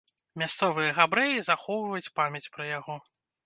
[0.41, 3.01] Мясцовыя габрэі захоўваюць памяць пра яго.